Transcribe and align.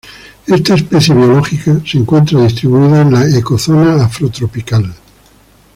Esta 0.47 0.73
especie 0.73 1.13
biológica, 1.13 1.79
se 1.85 1.99
encuentran 1.99 2.41
distribuidas 2.47 3.05
en 3.05 3.13
la 3.13 3.37
Ecozona 3.37 4.03
afrotropical. 4.03 4.91